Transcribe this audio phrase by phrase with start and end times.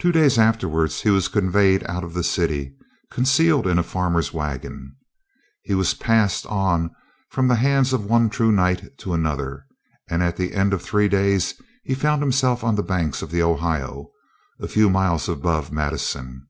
[0.00, 2.74] Two days afterwards he was conveyed out of the city
[3.08, 4.96] concealed in a farmer's wagon.
[5.62, 6.90] He was passed on
[7.30, 9.64] from the hands of one true Knight to another,
[10.10, 11.54] and at the end of three days
[11.84, 14.10] he found himself on the banks of the Ohio,
[14.58, 16.48] a few miles above Madison.